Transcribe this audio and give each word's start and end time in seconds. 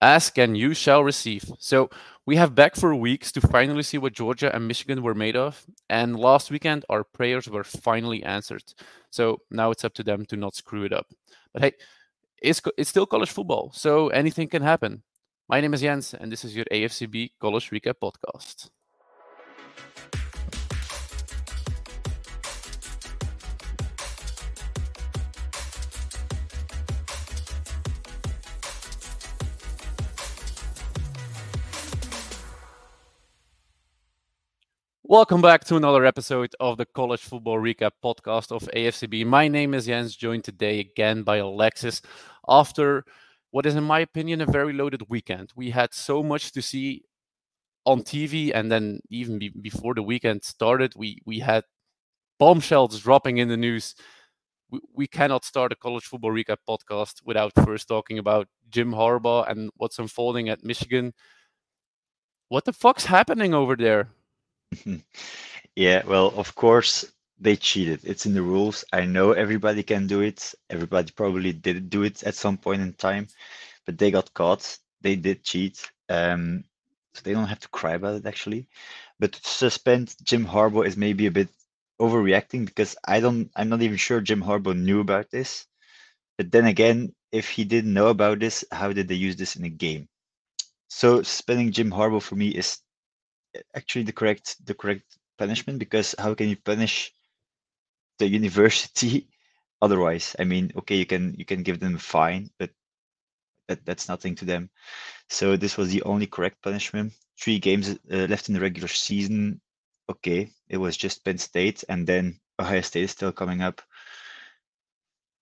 Ask 0.00 0.38
and 0.38 0.56
you 0.56 0.72
shall 0.72 1.04
receive. 1.04 1.44
So 1.58 1.90
we 2.24 2.36
have 2.36 2.54
back 2.54 2.74
for 2.74 2.94
weeks 2.94 3.32
to 3.32 3.40
finally 3.40 3.82
see 3.82 3.98
what 3.98 4.14
Georgia 4.14 4.54
and 4.54 4.66
Michigan 4.66 5.02
were 5.02 5.14
made 5.14 5.36
of. 5.36 5.64
And 5.90 6.18
last 6.18 6.50
weekend, 6.50 6.84
our 6.88 7.04
prayers 7.04 7.48
were 7.48 7.64
finally 7.64 8.22
answered. 8.22 8.64
So 9.10 9.42
now 9.50 9.70
it's 9.70 9.84
up 9.84 9.94
to 9.94 10.02
them 10.02 10.24
to 10.26 10.36
not 10.36 10.54
screw 10.54 10.84
it 10.84 10.92
up. 10.92 11.06
But 11.52 11.62
hey, 11.62 11.72
it's, 12.40 12.62
it's 12.78 12.88
still 12.88 13.06
college 13.06 13.30
football, 13.30 13.70
so 13.74 14.08
anything 14.08 14.48
can 14.48 14.62
happen. 14.62 15.02
My 15.48 15.60
name 15.60 15.74
is 15.74 15.82
Jens, 15.82 16.14
and 16.14 16.30
this 16.32 16.44
is 16.44 16.56
your 16.56 16.64
AFCB 16.66 17.32
College 17.40 17.70
Recap 17.70 17.94
Podcast. 18.00 18.70
Welcome 35.10 35.42
back 35.42 35.64
to 35.64 35.74
another 35.74 36.06
episode 36.06 36.54
of 36.60 36.76
the 36.76 36.86
College 36.86 37.22
Football 37.22 37.58
Recap 37.58 37.90
podcast 38.00 38.52
of 38.52 38.62
AFCB. 38.76 39.26
My 39.26 39.48
name 39.48 39.74
is 39.74 39.86
Jens, 39.86 40.14
joined 40.14 40.44
today 40.44 40.78
again 40.78 41.24
by 41.24 41.38
Alexis. 41.38 42.00
After 42.48 43.04
what 43.50 43.66
is, 43.66 43.74
in 43.74 43.82
my 43.82 43.98
opinion, 43.98 44.40
a 44.40 44.46
very 44.46 44.72
loaded 44.72 45.02
weekend, 45.08 45.50
we 45.56 45.70
had 45.70 45.92
so 45.92 46.22
much 46.22 46.52
to 46.52 46.62
see 46.62 47.02
on 47.84 48.02
TV, 48.02 48.52
and 48.54 48.70
then 48.70 49.00
even 49.10 49.40
be- 49.40 49.48
before 49.48 49.94
the 49.94 50.02
weekend 50.04 50.44
started, 50.44 50.92
we 50.94 51.18
we 51.26 51.40
had 51.40 51.64
bombshells 52.38 53.00
dropping 53.00 53.38
in 53.38 53.48
the 53.48 53.56
news. 53.56 53.96
We, 54.70 54.78
we 54.94 55.06
cannot 55.08 55.44
start 55.44 55.72
a 55.72 55.74
college 55.74 56.04
football 56.04 56.30
recap 56.30 56.58
podcast 56.68 57.14
without 57.24 57.50
first 57.64 57.88
talking 57.88 58.20
about 58.20 58.46
Jim 58.68 58.92
Harbaugh 58.92 59.50
and 59.50 59.70
what's 59.76 59.98
unfolding 59.98 60.48
at 60.48 60.62
Michigan. 60.62 61.14
What 62.48 62.64
the 62.64 62.72
fuck's 62.72 63.06
happening 63.06 63.54
over 63.54 63.74
there? 63.74 64.10
Yeah, 65.76 66.02
well, 66.06 66.32
of 66.36 66.54
course 66.54 67.04
they 67.38 67.56
cheated. 67.56 68.00
It's 68.04 68.26
in 68.26 68.34
the 68.34 68.42
rules. 68.42 68.84
I 68.92 69.04
know 69.06 69.32
everybody 69.32 69.82
can 69.82 70.06
do 70.06 70.20
it. 70.20 70.54
Everybody 70.68 71.12
probably 71.12 71.52
did 71.52 71.90
do 71.90 72.02
it 72.02 72.22
at 72.22 72.34
some 72.34 72.58
point 72.58 72.82
in 72.82 72.92
time, 72.94 73.28
but 73.86 73.98
they 73.98 74.10
got 74.10 74.32
caught. 74.34 74.78
They 75.00 75.16
did 75.16 75.42
cheat. 75.44 75.90
Um, 76.08 76.64
so 77.14 77.22
they 77.24 77.32
don't 77.32 77.48
have 77.48 77.60
to 77.60 77.68
cry 77.68 77.94
about 77.94 78.16
it 78.16 78.26
actually. 78.26 78.68
But 79.18 79.32
to 79.32 79.48
suspend 79.48 80.14
Jim 80.22 80.46
Harbaugh 80.46 80.86
is 80.86 80.96
maybe 80.96 81.26
a 81.26 81.30
bit 81.30 81.48
overreacting 82.00 82.66
because 82.66 82.96
I 83.06 83.20
don't 83.20 83.50
I'm 83.56 83.68
not 83.68 83.82
even 83.82 83.96
sure 83.96 84.20
Jim 84.20 84.42
Harbaugh 84.42 84.76
knew 84.78 85.00
about 85.00 85.30
this. 85.30 85.66
But 86.38 86.52
then 86.52 86.66
again, 86.66 87.14
if 87.32 87.48
he 87.50 87.64
didn't 87.64 87.92
know 87.92 88.08
about 88.08 88.38
this, 88.38 88.64
how 88.72 88.92
did 88.92 89.08
they 89.08 89.14
use 89.14 89.36
this 89.36 89.56
in 89.56 89.64
a 89.64 89.68
game? 89.68 90.08
So 90.88 91.22
suspending 91.22 91.72
Jim 91.72 91.90
Harbaugh 91.90 92.22
for 92.22 92.36
me 92.36 92.48
is 92.48 92.78
actually 93.74 94.04
the 94.04 94.12
correct 94.12 94.56
the 94.66 94.74
correct 94.74 95.18
punishment 95.38 95.78
because 95.78 96.14
how 96.18 96.34
can 96.34 96.48
you 96.48 96.56
punish 96.56 97.12
the 98.18 98.28
university 98.28 99.28
otherwise? 99.82 100.36
I 100.38 100.44
mean 100.44 100.72
okay 100.76 100.96
you 100.96 101.06
can 101.06 101.34
you 101.38 101.44
can 101.44 101.62
give 101.62 101.80
them 101.80 101.96
a 101.96 101.98
fine 101.98 102.50
but 102.58 102.70
that, 103.68 103.84
that's 103.84 104.08
nothing 104.08 104.34
to 104.36 104.44
them. 104.44 104.70
So 105.28 105.56
this 105.56 105.76
was 105.76 105.90
the 105.90 106.02
only 106.02 106.26
correct 106.26 106.62
punishment. 106.62 107.12
Three 107.40 107.58
games 107.58 107.90
uh, 107.90 108.26
left 108.26 108.48
in 108.48 108.54
the 108.54 108.60
regular 108.60 108.88
season. 108.88 109.60
Okay 110.08 110.50
it 110.68 110.76
was 110.76 110.96
just 110.96 111.24
penn 111.24 111.38
state 111.38 111.84
and 111.88 112.06
then 112.06 112.40
ohio 112.60 112.80
state 112.82 113.04
is 113.04 113.12
still 113.12 113.32
coming 113.32 113.62
up. 113.62 113.82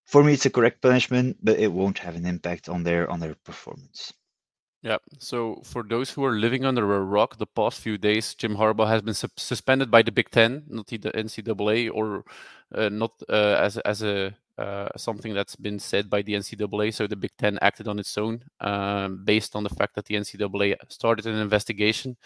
For 0.06 0.24
me 0.24 0.34
it's 0.34 0.46
a 0.46 0.50
correct 0.50 0.80
punishment 0.82 1.38
but 1.42 1.58
it 1.58 1.72
won't 1.72 1.98
have 1.98 2.16
an 2.16 2.26
impact 2.26 2.68
on 2.68 2.84
their 2.84 3.10
on 3.10 3.20
their 3.20 3.34
performance 3.34 4.12
yeah. 4.82 4.98
So 5.18 5.60
for 5.64 5.82
those 5.82 6.10
who 6.10 6.24
are 6.24 6.32
living 6.32 6.64
under 6.64 6.94
a 6.94 7.00
rock, 7.02 7.38
the 7.38 7.46
past 7.46 7.80
few 7.80 7.98
days, 7.98 8.34
Jim 8.34 8.56
Harbaugh 8.56 8.88
has 8.88 9.02
been 9.02 9.14
su- 9.14 9.28
suspended 9.36 9.90
by 9.90 10.02
the 10.02 10.12
Big 10.12 10.30
Ten, 10.30 10.64
not 10.68 10.86
the 10.86 10.98
NCAA, 10.98 11.90
or 11.92 12.24
uh, 12.74 12.88
not 12.88 13.12
uh, 13.28 13.56
as 13.58 13.78
as 13.78 14.02
a 14.02 14.36
uh, 14.58 14.88
something 14.96 15.34
that's 15.34 15.56
been 15.56 15.78
said 15.78 16.08
by 16.08 16.22
the 16.22 16.34
NCAA. 16.34 16.94
So 16.94 17.06
the 17.06 17.16
Big 17.16 17.32
Ten 17.38 17.58
acted 17.60 17.88
on 17.88 17.98
its 17.98 18.16
own, 18.16 18.42
um, 18.60 19.24
based 19.24 19.56
on 19.56 19.64
the 19.64 19.70
fact 19.70 19.94
that 19.96 20.04
the 20.06 20.14
NCAA 20.14 20.76
started 20.88 21.26
an 21.26 21.36
investigation. 21.36 22.16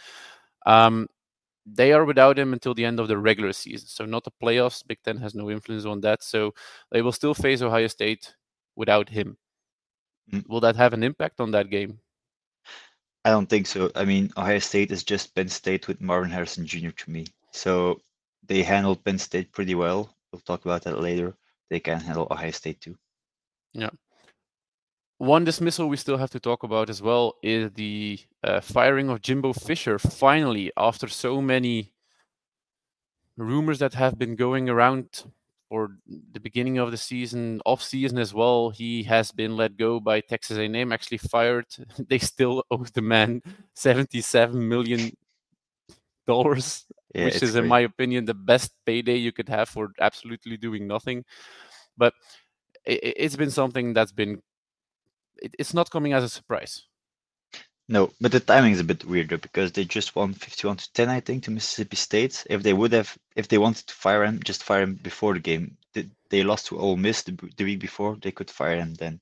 Um, 0.67 1.09
they 1.65 1.93
are 1.93 2.05
without 2.05 2.39
him 2.39 2.53
until 2.53 2.75
the 2.75 2.85
end 2.85 3.01
of 3.01 3.09
the 3.09 3.17
regular 3.17 3.53
season, 3.53 3.87
so 3.87 4.05
not 4.05 4.25
the 4.25 4.33
playoffs. 4.43 4.87
Big 4.87 4.99
Ten 5.03 5.17
has 5.19 5.35
no 5.35 5.51
influence 5.51 5.87
on 5.87 6.01
that, 6.03 6.23
so 6.23 6.53
they 6.91 7.03
will 7.03 7.13
still 7.13 7.35
face 7.35 7.63
Ohio 7.63 7.87
State 7.87 8.35
without 8.77 9.09
him. 9.09 9.39
Mm. 10.33 10.49
Will 10.49 10.61
that 10.61 10.77
have 10.77 10.93
an 10.93 11.03
impact 11.03 11.41
on 11.41 11.51
that 11.53 11.71
game? 11.71 12.01
I 13.25 13.31
don't 13.31 13.49
think 13.49 13.67
so. 13.67 13.91
I 13.95 14.05
mean, 14.05 14.31
Ohio 14.37 14.59
State 14.59 14.91
is 14.91 15.05
just 15.05 15.35
Penn 15.35 15.49
State 15.49 15.87
with 15.87 16.01
Marvin 16.01 16.31
Harrison 16.31 16.67
Jr. 16.67 16.91
to 16.91 17.11
me. 17.11 17.27
So 17.53 18.01
they 18.47 18.63
handled 18.63 19.05
Penn 19.05 19.19
State 19.19 19.53
pretty 19.53 19.75
well. 19.75 20.15
We'll 20.33 20.41
talk 20.41 20.65
about 20.65 20.83
that 20.83 21.01
later. 21.01 21.35
They 21.71 21.81
can 21.81 22.01
handle 22.01 22.27
Ohio 22.31 22.51
State 22.51 22.81
too. 22.81 22.97
Yeah. 23.73 23.91
One 25.19 25.45
dismissal 25.45 25.89
we 25.89 25.97
still 25.97 26.17
have 26.17 26.31
to 26.31 26.41
talk 26.41 26.65
about 26.65 26.91
as 26.91 27.01
well 27.01 27.37
is 27.45 27.71
the 27.75 28.19
uh, 28.43 28.61
firing 28.61 29.09
of 29.09 29.23
Jimbo 29.23 29.53
Fisher. 29.53 29.99
Finally, 29.99 30.73
after 30.77 31.07
so 31.07 31.41
many 31.41 31.93
rumors 33.37 33.79
that 33.79 33.95
have 33.95 34.19
been 34.19 34.35
going 34.35 34.69
around 34.69 35.25
for 35.73 35.97
the 36.33 36.39
beginning 36.39 36.77
of 36.77 36.91
the 36.91 36.99
season, 36.99 37.59
off 37.65 37.83
season 37.83 38.19
as 38.19 38.35
well. 38.35 38.69
He 38.69 39.03
has 39.05 39.33
been 39.33 39.57
let 39.57 39.79
go 39.79 40.01
by 40.01 40.21
Texas 40.21 40.59
A&M, 40.59 40.93
actually 40.93 41.17
fired. 41.17 41.65
They 42.11 42.19
still 42.19 42.63
owe 42.71 42.85
the 42.85 43.01
man 43.01 43.41
seventy-seven 43.75 44.69
million 44.69 45.17
dollars, 46.27 46.85
yeah, 47.15 47.25
which 47.25 47.43
is, 47.43 47.53
great. 47.53 47.63
in 47.63 47.69
my 47.69 47.81
opinion, 47.81 48.27
the 48.27 48.35
best 48.35 48.73
payday 48.85 49.17
you 49.17 49.33
could 49.33 49.49
have 49.49 49.71
for 49.71 49.93
absolutely 49.99 50.59
doing 50.59 50.87
nothing. 50.87 51.25
But 51.97 52.13
it, 52.85 53.19
has 53.19 53.37
been 53.37 53.51
something 53.51 53.95
that's 53.95 54.13
been. 54.13 54.43
It, 55.41 55.55
it's 55.59 55.73
not 55.73 55.91
coming 55.91 56.13
as 56.13 56.23
a 56.23 56.29
surprise. 56.29 56.85
No, 57.89 58.13
but 58.21 58.33
the 58.33 58.41
timing 58.41 58.73
is 58.73 58.81
a 58.81 58.85
bit 58.85 59.05
weirder 59.05 59.39
because 59.39 59.73
they 59.73 59.85
just 59.85 60.15
won 60.15 60.35
51 60.35 60.77
to 60.77 60.93
10, 60.93 61.09
I 61.09 61.21
think, 61.21 61.45
to 61.45 61.51
Mississippi 61.51 61.97
State. 61.97 62.47
If 62.49 62.63
they 62.63 62.73
would 62.73 62.93
have, 62.93 63.17
if 63.35 63.49
they 63.49 63.59
wanted 63.59 63.87
to 63.89 63.95
fire 63.95 64.25
him, 64.25 64.41
just 64.43 64.63
fire 64.63 64.83
him 64.83 64.95
before 64.95 65.35
the 65.35 65.41
game. 65.41 65.77
They, 65.93 66.09
they 66.31 66.43
lost 66.45 66.67
to 66.67 66.79
Ole 66.79 66.97
Miss 66.97 67.23
the, 67.23 67.37
the 67.57 67.65
week 67.65 67.81
before. 67.81 68.17
They 68.17 68.31
could 68.31 68.51
fire 68.51 68.77
him 68.77 68.95
then. 68.95 69.21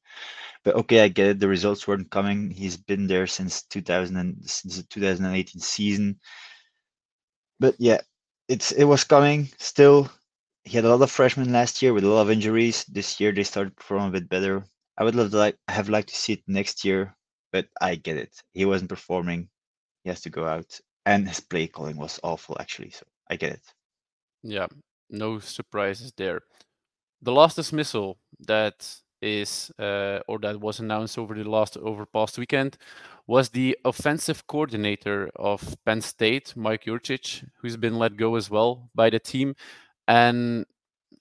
But 0.63 0.77
okay, 0.77 1.01
I 1.01 1.09
get 1.09 1.27
it. 1.27 1.41
The 1.41 1.49
results 1.49 1.89
weren't 1.89 2.11
coming. 2.11 2.51
He's 2.51 2.77
been 2.77 3.07
there 3.07 3.27
since 3.27 3.63
2000 3.63 4.17
and, 4.17 4.49
since 4.49 4.77
the 4.77 4.83
2018 4.85 5.61
season. 5.61 6.21
But 7.59 7.77
yeah, 7.79 8.03
it's 8.47 8.73
it 8.73 8.85
was 8.85 9.05
coming. 9.05 9.49
Still, 9.59 10.11
he 10.65 10.77
had 10.77 10.85
a 10.85 10.91
lot 10.91 11.03
of 11.03 11.11
freshmen 11.11 11.53
last 11.53 11.81
year 11.83 11.95
with 11.95 12.05
a 12.05 12.09
lot 12.09 12.23
of 12.23 12.31
injuries. 12.31 12.85
This 12.85 13.19
year 13.21 13.33
they 13.33 13.45
started 13.45 13.75
performing 13.77 14.09
a 14.11 14.21
bit 14.21 14.29
better. 14.29 14.65
I 14.99 15.05
would 15.05 15.15
love 15.15 15.31
to 15.31 15.39
like 15.39 15.57
have 15.69 15.89
liked 15.89 16.11
to 16.11 16.17
see 16.17 16.35
it 16.35 16.43
next 16.47 16.85
year 16.85 17.17
but 17.53 17.67
I 17.81 17.97
get 17.97 18.17
it. 18.17 18.43
He 18.53 18.65
wasn't 18.65 18.91
performing. 18.91 19.49
He 20.05 20.11
has 20.11 20.21
to 20.23 20.31
go 20.31 20.47
out, 20.47 20.79
and 21.07 21.29
his 21.29 21.41
play 21.41 21.67
calling 21.67 21.97
was 21.97 22.21
awful, 22.23 22.57
actually. 22.61 22.91
So 22.91 23.05
I 23.29 23.37
get 23.37 23.53
it. 23.53 23.63
Yeah, 24.43 24.67
no 25.11 25.39
surprises 25.39 26.13
there. 26.17 26.43
The 27.23 27.33
last 27.33 27.57
dismissal 27.57 28.19
that 28.47 28.89
is 29.23 29.71
uh, 29.79 30.21
or 30.27 30.39
that 30.39 30.59
was 30.59 30.81
announced 30.81 31.19
over 31.19 31.35
the 31.35 31.45
last 31.45 31.77
over 31.77 32.07
past 32.07 32.39
weekend 32.39 32.79
was 33.27 33.51
the 33.51 33.77
offensive 33.85 34.47
coordinator 34.47 35.31
of 35.37 35.77
Penn 35.85 36.01
State, 36.01 36.57
Mike 36.57 36.85
Yurcich, 36.85 37.47
who's 37.61 37.77
been 37.77 37.99
let 37.99 38.17
go 38.17 38.35
as 38.37 38.51
well 38.51 38.91
by 38.95 39.11
the 39.11 39.19
team, 39.19 39.55
and 40.09 40.67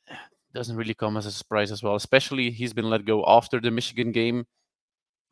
doesn't 0.54 0.78
really 0.78 0.94
come 0.94 1.18
as 1.18 1.26
a 1.26 1.32
surprise 1.32 1.72
as 1.72 1.84
well. 1.84 1.96
Especially 1.96 2.50
he's 2.50 2.74
been 2.74 2.90
let 2.90 3.06
go 3.06 3.24
after 3.28 3.60
the 3.60 3.72
Michigan 3.72 4.12
game, 4.12 4.48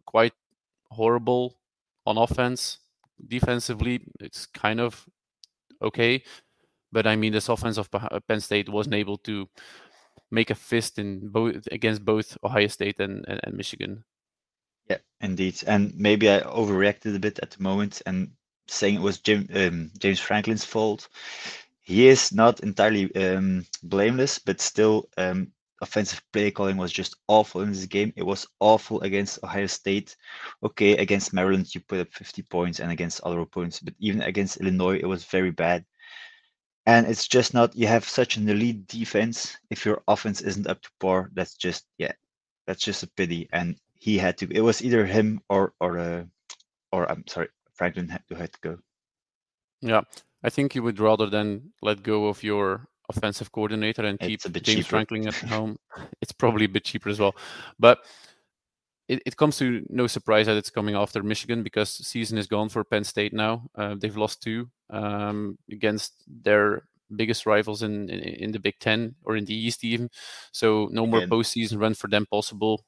quite 0.06 0.34
horrible 0.92 1.60
on 2.06 2.18
offense. 2.18 2.80
Defensively, 3.28 4.02
it's 4.20 4.46
kind 4.46 4.80
of 4.80 5.06
okay. 5.82 6.24
But 6.92 7.08
I 7.08 7.16
mean, 7.16 7.34
this 7.34 7.50
offense 7.50 7.78
of 7.78 7.90
Penn 8.28 8.40
State 8.42 8.70
wasn't 8.70 8.96
able 8.96 9.18
to 9.20 9.48
make 10.32 10.50
a 10.50 10.56
fist 10.56 11.00
in 11.00 11.30
both 11.30 11.68
against 11.72 12.06
both 12.06 12.38
Ohio 12.44 12.68
State 12.68 13.00
and, 13.00 13.26
and, 13.28 13.40
and 13.44 13.56
Michigan. 13.56 14.04
Yeah, 14.90 14.98
indeed. 15.22 15.62
And 15.68 15.94
maybe 15.96 16.30
I 16.30 16.40
overreacted 16.42 17.16
a 17.16 17.20
bit 17.20 17.40
at 17.40 17.52
the 17.52 17.64
moment 17.64 18.02
and 18.06 18.32
saying 18.68 18.96
it 18.96 19.02
was 19.02 19.20
Jim, 19.20 19.48
um, 19.54 19.92
James 19.98 20.20
Franklin's 20.20 20.66
fault. 20.66 21.08
He 21.82 22.08
is 22.08 22.34
not 22.34 22.62
entirely 22.62 23.14
um, 23.16 23.66
blameless, 23.84 24.40
but 24.40 24.62
still, 24.62 25.10
um, 25.18 25.52
offensive 25.82 26.22
play 26.34 26.52
calling 26.52 26.78
was 26.78 26.92
just 26.92 27.16
awful 27.28 27.62
in 27.62 27.72
this 27.72 27.86
game. 27.86 28.14
It 28.16 28.24
was 28.24 28.48
awful 28.60 29.02
against 29.02 29.44
Ohio 29.44 29.68
State. 29.68 30.16
Okay, 30.64 30.98
against 30.98 31.34
Maryland, 31.34 31.74
you 31.74 31.82
put 31.82 32.00
up 32.00 32.14
50 32.14 32.42
points 32.44 32.80
and 32.80 32.92
against 32.92 33.22
other 33.22 33.40
opponents, 33.40 33.80
but 33.80 33.94
even 34.00 34.22
against 34.22 34.58
Illinois, 34.58 34.98
it 34.98 35.06
was 35.06 35.26
very 35.26 35.52
bad. 35.52 35.86
And 36.86 37.06
it's 37.06 37.28
just 37.28 37.54
not, 37.54 37.76
you 37.76 37.88
have 37.88 38.08
such 38.08 38.38
an 38.38 38.48
elite 38.48 38.88
defense. 38.88 39.58
If 39.70 39.86
your 39.86 40.02
offense 40.08 40.42
isn't 40.42 40.68
up 40.68 40.82
to 40.82 40.90
par, 41.00 41.30
that's 41.34 41.56
just, 41.56 41.86
yeah, 41.98 42.14
that's 42.66 42.84
just 42.84 43.04
a 43.04 43.08
pity. 43.08 43.50
And 43.52 43.76
he 43.94 44.18
had 44.18 44.38
to, 44.38 44.48
it 44.50 44.62
was 44.62 44.82
either 44.82 45.06
him 45.06 45.42
or, 45.50 45.74
or, 45.82 46.00
uh, 46.00 46.24
or 46.92 47.12
I'm 47.12 47.26
sorry, 47.28 47.50
Franklin 47.74 48.08
had 48.08 48.24
to 48.30 48.36
had 48.36 48.54
to 48.54 48.60
go. 48.62 48.78
Yeah, 49.82 50.02
I 50.44 50.50
think 50.50 50.76
you 50.76 50.84
would 50.84 51.00
rather 51.00 51.28
than 51.28 51.74
let 51.82 52.04
go 52.04 52.28
of 52.28 52.42
your 52.42 52.88
offensive 53.10 53.52
coordinator 53.52 54.06
and 54.06 54.20
keep 54.20 54.42
James 54.42 54.64
cheaper. 54.64 54.84
Franklin 54.84 55.28
at 55.28 55.34
home. 55.50 55.78
It's 56.22 56.32
probably 56.32 56.66
a 56.66 56.70
bit 56.70 56.86
cheaper 56.86 57.10
as 57.10 57.20
well, 57.20 57.36
but 57.80 58.00
it, 59.08 59.22
it 59.26 59.38
comes 59.38 59.58
to 59.58 59.86
no 59.90 60.08
surprise 60.08 60.48
that 60.48 60.58
it's 60.58 60.70
coming 60.70 60.96
after 60.96 61.24
Michigan 61.24 61.64
because 61.64 61.90
season 61.90 62.38
is 62.38 62.48
gone 62.48 62.70
for 62.70 62.84
Penn 62.84 63.04
State 63.04 63.34
now. 63.34 63.70
Uh, 63.76 63.96
they've 63.98 64.18
lost 64.18 64.44
two 64.44 64.70
um, 64.90 65.58
against 65.72 66.24
their 66.28 66.84
biggest 67.16 67.46
rivals 67.46 67.84
in, 67.84 68.10
in, 68.10 68.20
in 68.20 68.52
the 68.52 68.60
Big 68.60 68.80
Ten 68.80 69.16
or 69.24 69.38
in 69.38 69.46
the 69.46 69.56
East 69.56 69.84
even. 69.86 70.10
So 70.52 70.90
no 70.92 71.08
more 71.08 71.22
postseason 71.22 71.80
run 71.80 71.94
for 71.94 72.10
them 72.10 72.26
possible. 72.26 72.84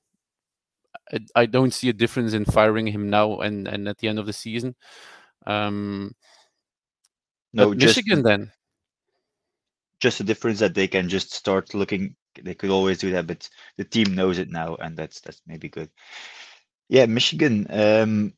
I, 1.13 1.19
I, 1.35 1.45
don't 1.45 1.73
see 1.73 1.89
a 1.89 1.93
difference 1.93 2.33
in 2.33 2.45
firing 2.45 2.87
him 2.87 3.09
now 3.09 3.39
and, 3.39 3.67
and 3.67 3.87
at 3.87 3.99
the 3.99 4.07
end 4.07 4.19
of 4.19 4.25
the 4.25 4.33
season. 4.33 4.75
Um, 5.47 6.15
no, 7.53 7.73
just, 7.73 7.97
Michigan 7.97 8.23
then. 8.23 8.51
Just 9.99 10.17
the 10.17 10.23
difference 10.23 10.59
that 10.59 10.73
they 10.73 10.87
can 10.87 11.09
just 11.09 11.33
start 11.33 11.73
looking. 11.73 12.15
They 12.41 12.55
could 12.55 12.69
always 12.69 12.99
do 12.99 13.11
that, 13.11 13.27
but 13.27 13.49
the 13.77 13.83
team 13.83 14.15
knows 14.15 14.37
it 14.37 14.49
now, 14.49 14.75
and 14.75 14.95
that's 14.95 15.19
that's 15.21 15.41
maybe 15.45 15.69
good. 15.69 15.89
Yeah, 16.87 17.05
Michigan. 17.05 17.67
Um, 17.69 18.33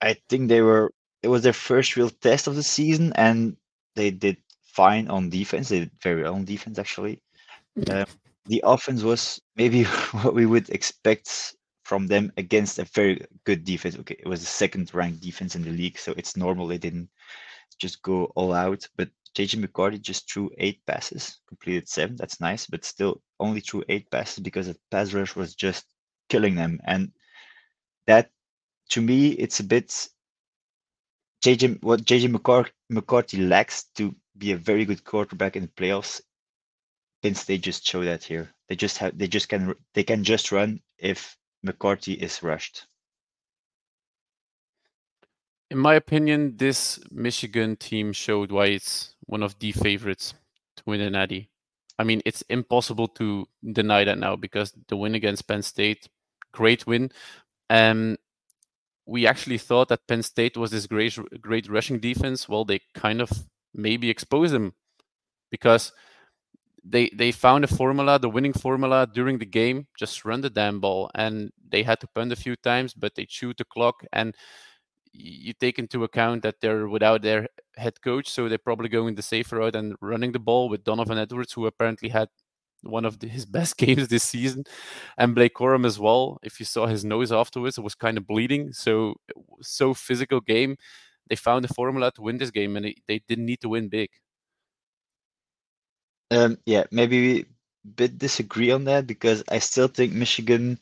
I 0.00 0.16
think 0.28 0.48
they 0.48 0.60
were. 0.60 0.92
It 1.22 1.28
was 1.28 1.42
their 1.42 1.52
first 1.52 1.96
real 1.96 2.10
test 2.10 2.46
of 2.46 2.56
the 2.56 2.62
season, 2.62 3.12
and 3.14 3.56
they 3.94 4.10
did 4.10 4.36
fine 4.62 5.08
on 5.08 5.30
defense. 5.30 5.68
They 5.68 5.80
did 5.80 5.90
very 6.02 6.22
well 6.22 6.34
on 6.34 6.44
defense, 6.44 6.78
actually. 6.78 7.20
Um, 7.90 8.06
the 8.46 8.62
offense 8.64 9.02
was 9.02 9.40
maybe 9.56 9.84
what 10.22 10.34
we 10.34 10.46
would 10.46 10.70
expect 10.70 11.54
from 11.84 12.06
them 12.06 12.32
against 12.36 12.78
a 12.78 12.84
very 12.84 13.24
good 13.44 13.64
defense. 13.64 13.96
Okay, 13.96 14.16
it 14.18 14.26
was 14.26 14.40
the 14.40 14.46
second 14.46 14.92
ranked 14.92 15.20
defense 15.20 15.54
in 15.54 15.62
the 15.62 15.70
league, 15.70 15.98
so 15.98 16.12
it's 16.16 16.36
normal 16.36 16.66
they 16.66 16.78
didn't 16.78 17.08
just 17.78 18.02
go 18.02 18.24
all 18.34 18.52
out. 18.52 18.86
But 18.96 19.08
JJ 19.36 19.58
McCarthy 19.58 19.98
just 19.98 20.32
threw 20.32 20.50
eight 20.56 20.80
passes, 20.86 21.40
completed 21.46 21.88
seven. 21.88 22.16
That's 22.16 22.40
nice, 22.40 22.66
but 22.66 22.86
still 22.86 23.20
only 23.38 23.60
threw 23.60 23.84
eight 23.88 24.10
passes 24.10 24.38
because 24.38 24.66
the 24.66 24.76
pass 24.90 25.12
rush 25.12 25.36
was 25.36 25.54
just 25.54 25.84
killing 26.30 26.54
them. 26.54 26.80
And 26.84 27.12
that, 28.06 28.30
to 28.90 29.02
me, 29.02 29.32
it's 29.32 29.60
a 29.60 29.64
bit 29.64 30.08
JJ 31.44 31.82
what 31.82 32.00
JJ 32.00 32.30
McCarthy 32.88 33.36
lacks 33.38 33.84
to 33.96 34.14
be 34.38 34.52
a 34.52 34.56
very 34.56 34.86
good 34.86 35.04
quarterback 35.04 35.54
in 35.54 35.62
the 35.62 35.68
playoffs. 35.68 36.22
Penn 37.22 37.34
State 37.34 37.60
just 37.60 37.86
show 37.86 38.04
that 38.04 38.24
here. 38.24 38.50
They 38.68 38.76
just 38.76 38.96
have 38.98 39.18
they 39.18 39.28
just 39.28 39.50
can 39.50 39.74
they 39.92 40.02
can 40.02 40.24
just 40.24 40.50
run 40.50 40.80
if 40.98 41.36
McCarthy 41.62 42.14
is 42.14 42.42
rushed. 42.42 42.86
In 45.70 45.78
my 45.78 45.94
opinion, 45.94 46.56
this 46.56 47.00
Michigan 47.10 47.74
team 47.74 48.12
showed 48.12 48.52
why 48.52 48.66
it's 48.66 49.15
one 49.26 49.42
of 49.42 49.58
the 49.58 49.72
favorites 49.72 50.34
to 50.76 50.82
win 50.86 51.00
an 51.00 51.12
Natty. 51.12 51.50
I 51.98 52.04
mean, 52.04 52.20
it's 52.24 52.42
impossible 52.42 53.08
to 53.08 53.46
deny 53.72 54.04
that 54.04 54.18
now 54.18 54.36
because 54.36 54.72
the 54.88 54.96
win 54.96 55.14
against 55.14 55.48
Penn 55.48 55.62
State, 55.62 56.08
great 56.52 56.86
win. 56.86 57.10
Um, 57.70 58.16
we 59.06 59.26
actually 59.26 59.58
thought 59.58 59.88
that 59.88 60.06
Penn 60.06 60.22
State 60.22 60.56
was 60.56 60.70
this 60.70 60.86
great, 60.86 61.18
great 61.40 61.70
rushing 61.70 61.98
defense. 61.98 62.48
Well, 62.48 62.64
they 62.64 62.80
kind 62.94 63.20
of 63.20 63.30
maybe 63.72 64.10
expose 64.10 64.50
them 64.50 64.74
because 65.50 65.92
they 66.84 67.10
they 67.14 67.32
found 67.32 67.64
a 67.64 67.68
formula, 67.68 68.18
the 68.18 68.28
winning 68.28 68.52
formula 68.52 69.08
during 69.12 69.38
the 69.38 69.46
game. 69.46 69.86
Just 69.98 70.24
run 70.24 70.40
the 70.40 70.50
damn 70.50 70.80
ball, 70.80 71.10
and 71.14 71.50
they 71.68 71.82
had 71.82 72.00
to 72.00 72.08
punt 72.08 72.32
a 72.32 72.36
few 72.36 72.56
times, 72.56 72.94
but 72.94 73.14
they 73.14 73.26
chewed 73.26 73.56
the 73.58 73.64
clock. 73.64 74.04
And 74.12 74.34
you 75.18 75.52
take 75.54 75.78
into 75.78 76.04
account 76.04 76.42
that 76.42 76.60
they're 76.60 76.88
without 76.88 77.22
their 77.22 77.48
head 77.76 78.00
coach, 78.02 78.28
so 78.28 78.48
they're 78.48 78.58
probably 78.58 78.88
going 78.88 79.14
the 79.14 79.22
safer 79.22 79.56
route 79.56 79.76
and 79.76 79.94
running 80.00 80.32
the 80.32 80.38
ball 80.38 80.68
with 80.68 80.84
Donovan 80.84 81.18
Edwards, 81.18 81.52
who 81.52 81.66
apparently 81.66 82.08
had 82.08 82.28
one 82.82 83.04
of 83.04 83.18
the, 83.18 83.28
his 83.28 83.46
best 83.58 83.76
games 83.76 84.08
this 84.08 84.24
season, 84.24 84.64
and 85.18 85.34
Blake 85.34 85.54
Corum 85.54 85.86
as 85.86 85.98
well. 85.98 86.38
If 86.42 86.60
you 86.60 86.66
saw 86.66 86.86
his 86.86 87.04
nose 87.04 87.32
afterwards, 87.32 87.78
it 87.78 87.84
was 87.84 87.94
kind 87.94 88.18
of 88.18 88.26
bleeding. 88.26 88.72
So 88.72 89.16
so 89.62 89.94
physical 89.94 90.40
game 90.40 90.76
they 91.28 91.36
found 91.36 91.64
a 91.64 91.68
formula 91.68 92.12
to 92.12 92.22
win 92.22 92.38
this 92.38 92.50
game, 92.50 92.76
and 92.76 92.94
they 93.06 93.20
didn't 93.26 93.46
need 93.46 93.60
to 93.60 93.68
win 93.68 93.88
big. 93.88 94.10
Um, 96.30 96.58
yeah, 96.66 96.84
maybe 96.90 97.20
we 97.20 97.44
bit 97.94 98.18
disagree 98.18 98.70
on 98.70 98.84
that 98.84 99.06
because 99.06 99.44
I 99.48 99.58
still 99.58 99.88
think 99.88 100.12
Michigan. 100.12 100.78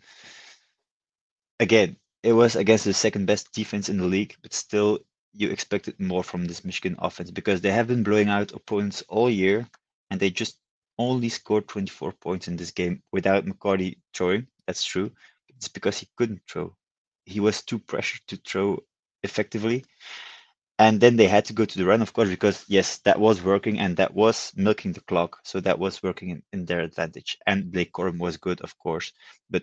Again, 1.60 1.96
it 2.24 2.32
was 2.32 2.56
against 2.56 2.84
the 2.84 2.94
second 2.94 3.26
best 3.26 3.52
defense 3.52 3.88
in 3.88 3.98
the 3.98 4.06
league, 4.06 4.36
but 4.42 4.54
still, 4.54 5.00
you 5.32 5.50
expected 5.50 6.00
more 6.00 6.24
from 6.24 6.46
this 6.46 6.64
Michigan 6.64 6.96
offense 6.98 7.30
because 7.30 7.60
they 7.60 7.72
have 7.72 7.88
been 7.88 8.02
blowing 8.02 8.28
out 8.28 8.52
opponents 8.52 9.02
all 9.08 9.28
year, 9.30 9.68
and 10.10 10.20
they 10.20 10.30
just 10.30 10.58
only 10.98 11.28
scored 11.28 11.68
24 11.68 12.12
points 12.12 12.48
in 12.48 12.56
this 12.56 12.70
game 12.70 13.02
without 13.12 13.46
McCarthy 13.46 13.98
throwing. 14.14 14.46
That's 14.66 14.84
true. 14.84 15.10
It's 15.48 15.68
because 15.68 15.98
he 15.98 16.08
couldn't 16.16 16.42
throw. 16.48 16.74
He 17.26 17.40
was 17.40 17.62
too 17.62 17.78
pressured 17.78 18.22
to 18.28 18.36
throw 18.36 18.82
effectively 19.22 19.84
and 20.78 21.00
then 21.00 21.16
they 21.16 21.28
had 21.28 21.44
to 21.46 21.52
go 21.52 21.64
to 21.64 21.78
the 21.78 21.84
run, 21.84 22.02
of 22.02 22.12
course, 22.12 22.28
because 22.28 22.64
yes, 22.68 22.98
that 22.98 23.20
was 23.20 23.42
working 23.42 23.78
and 23.78 23.96
that 23.96 24.12
was 24.12 24.52
milking 24.56 24.92
the 24.92 25.00
clock. 25.02 25.38
So 25.44 25.60
that 25.60 25.78
was 25.78 26.02
working 26.02 26.30
in, 26.30 26.42
in 26.52 26.64
their 26.64 26.80
advantage. 26.80 27.38
And 27.46 27.70
Blake 27.70 27.92
Corum 27.92 28.18
was 28.18 28.36
good, 28.38 28.60
of 28.60 28.76
course. 28.78 29.12
But 29.50 29.62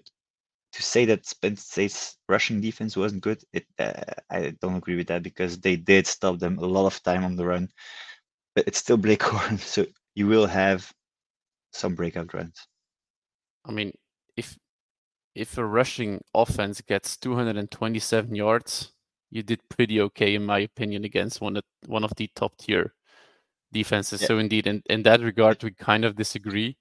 to 0.73 0.81
say 0.81 1.06
that 1.06 1.31
Penn 1.41 1.57
State's 1.57 2.18
rushing 2.29 2.62
defense 2.62 2.95
wasn't 2.95 3.23
good, 3.23 3.44
it, 3.53 3.65
uh, 3.79 4.13
I 4.29 4.53
don't 4.62 4.77
agree 4.77 4.95
with 4.95 5.07
that 5.07 5.23
because 5.23 5.59
they 5.59 5.75
did 5.75 6.07
stop 6.07 6.39
them 6.39 6.57
a 6.57 6.65
lot 6.65 6.85
of 6.85 7.03
time 7.03 7.23
on 7.23 7.35
the 7.35 7.45
run. 7.45 7.69
But 8.56 8.68
it's 8.68 8.79
still 8.79 8.97
Blake 8.97 9.19
Corum, 9.27 9.59
so 9.59 9.85
you 10.15 10.27
will 10.27 10.47
have 10.47 10.91
some 11.71 11.95
breakout 11.95 12.33
runs. 12.33 12.68
I 13.65 13.71
mean, 13.71 13.94
if 14.35 14.57
if 15.35 15.57
a 15.57 15.65
rushing 15.65 16.21
offense 16.33 16.81
gets 16.81 17.15
227 17.17 18.35
yards 18.35 18.91
you 19.31 19.41
did 19.41 19.62
pretty 19.69 20.00
okay, 20.01 20.35
in 20.35 20.45
my 20.45 20.59
opinion, 20.59 21.06
against 21.06 21.41
one 21.41 21.57
of 21.57 21.63
one 21.88 22.03
of 22.03 22.13
the 22.17 22.29
top 22.35 22.57
tier 22.57 22.94
defenses. 23.71 24.21
Yeah. 24.21 24.27
So 24.27 24.38
indeed, 24.38 24.67
in, 24.67 24.83
in 24.89 25.03
that 25.03 25.21
regard, 25.21 25.63
we 25.63 25.71
kind 25.71 26.06
of 26.06 26.17
disagree. 26.17 26.77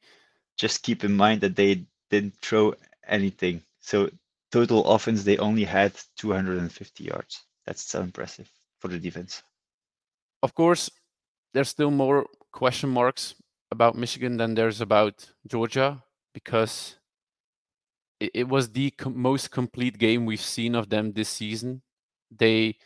Just 0.58 0.82
keep 0.82 1.04
in 1.04 1.16
mind 1.16 1.40
that 1.40 1.56
they 1.56 1.86
didn't 2.10 2.34
throw 2.42 2.74
anything. 3.06 3.62
So 3.80 4.10
total 4.52 4.84
offense, 4.86 5.24
they 5.24 5.38
only 5.38 5.64
had 5.64 5.92
250 6.16 7.04
yards. 7.04 7.44
That's 7.66 7.82
so 7.82 8.00
impressive 8.00 8.50
for 8.80 8.88
the 8.88 8.98
defense. 8.98 9.42
Of 10.42 10.54
course, 10.54 10.90
there's 11.52 11.68
still 11.68 11.90
more 11.90 12.26
question 12.52 12.90
marks 12.90 13.34
about 13.70 13.96
Michigan 13.96 14.36
than 14.36 14.54
there's 14.54 14.80
about 14.80 15.28
Georgia 15.46 16.02
because 16.34 16.96
it, 18.18 18.30
it 18.34 18.48
was 18.48 18.70
the 18.70 18.90
com- 18.92 19.20
most 19.20 19.50
complete 19.50 19.98
game 19.98 20.26
we've 20.26 20.40
seen 20.40 20.74
of 20.74 20.88
them 20.88 21.12
this 21.12 21.28
season 21.28 21.82
they 22.30 22.76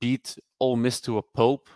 beat 0.00 0.38
Ole 0.60 0.76
Miss 0.76 1.00
to 1.02 1.18
a 1.18 1.22
pulp. 1.22 1.68